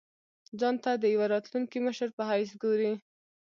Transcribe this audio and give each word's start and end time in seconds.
ځان 0.59 0.75
ته 0.83 0.91
د 0.97 1.03
یوه 1.13 1.25
راتلونکي 1.33 1.77
مشر 1.87 2.09
په 2.17 2.21
حیث 2.29 2.51
ګوري. 2.63 2.91